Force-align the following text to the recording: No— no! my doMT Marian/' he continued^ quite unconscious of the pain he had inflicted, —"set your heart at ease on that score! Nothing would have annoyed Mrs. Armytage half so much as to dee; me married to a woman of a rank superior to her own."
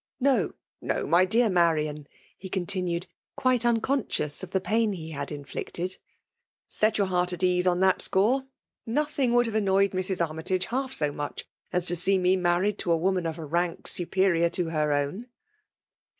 No— 0.19 0.55
no! 0.81 1.05
my 1.05 1.27
doMT 1.27 1.51
Marian/' 1.51 2.07
he 2.35 2.49
continued^ 2.49 3.05
quite 3.35 3.63
unconscious 3.63 4.41
of 4.41 4.49
the 4.49 4.59
pain 4.59 4.93
he 4.93 5.11
had 5.11 5.31
inflicted, 5.31 5.97
—"set 6.67 6.97
your 6.97 7.05
heart 7.05 7.33
at 7.33 7.43
ease 7.43 7.67
on 7.67 7.81
that 7.81 8.01
score! 8.01 8.47
Nothing 8.87 9.31
would 9.33 9.45
have 9.45 9.53
annoyed 9.53 9.91
Mrs. 9.91 10.19
Armytage 10.27 10.65
half 10.65 10.91
so 10.91 11.11
much 11.11 11.45
as 11.71 11.85
to 11.85 11.95
dee; 11.95 12.17
me 12.17 12.35
married 12.35 12.79
to 12.79 12.91
a 12.91 12.97
woman 12.97 13.27
of 13.27 13.37
a 13.37 13.45
rank 13.45 13.85
superior 13.85 14.49
to 14.49 14.69
her 14.71 14.91
own." 14.91 15.27